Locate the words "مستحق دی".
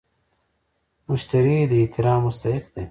2.25-2.79